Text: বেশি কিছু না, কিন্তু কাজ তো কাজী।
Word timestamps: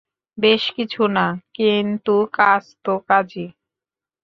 বেশি 0.37 0.69
কিছু 0.77 1.01
না, 1.07 1.25
কিন্তু 1.55 2.15
কাজ 2.33 2.63
তো 2.83 2.93
কাজী। 3.07 3.45